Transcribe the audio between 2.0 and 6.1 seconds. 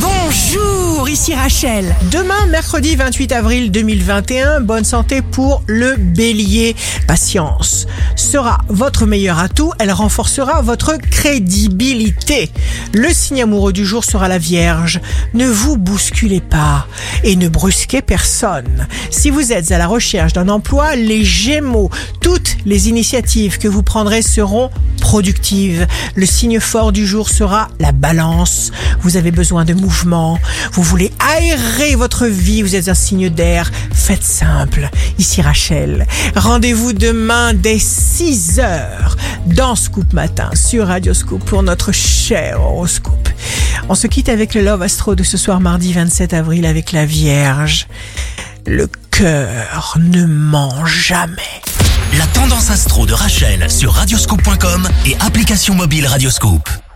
Demain, mercredi 28 avril 2021, bonne santé pour le